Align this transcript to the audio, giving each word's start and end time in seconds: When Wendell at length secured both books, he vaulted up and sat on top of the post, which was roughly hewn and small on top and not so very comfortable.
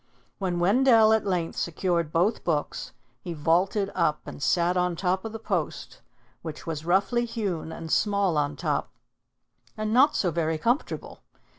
When 0.39 0.57
Wendell 0.57 1.13
at 1.13 1.27
length 1.27 1.57
secured 1.57 2.11
both 2.11 2.43
books, 2.43 2.91
he 3.21 3.33
vaulted 3.33 3.91
up 3.93 4.19
and 4.25 4.41
sat 4.41 4.75
on 4.75 4.95
top 4.95 5.23
of 5.25 5.31
the 5.31 5.37
post, 5.37 6.01
which 6.41 6.65
was 6.65 6.83
roughly 6.85 7.23
hewn 7.25 7.71
and 7.71 7.91
small 7.91 8.35
on 8.35 8.55
top 8.55 8.89
and 9.77 9.93
not 9.93 10.15
so 10.15 10.31
very 10.31 10.57
comfortable. 10.57 11.19